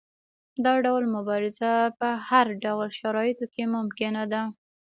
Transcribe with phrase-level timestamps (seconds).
[0.65, 4.41] دا ډول مبارزه په هر ډول شرایطو کې ممکنه ده.